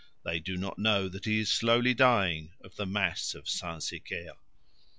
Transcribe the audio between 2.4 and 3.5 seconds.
of the Mass of